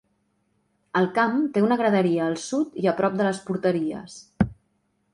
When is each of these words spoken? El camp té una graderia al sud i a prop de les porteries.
El 1.01 1.09
camp 1.17 1.35
té 1.57 1.63
una 1.67 1.77
graderia 1.83 2.25
al 2.31 2.39
sud 2.47 2.83
i 2.87 2.91
a 2.93 2.97
prop 3.03 3.23
de 3.23 3.31
les 3.31 3.45
porteries. 3.51 4.21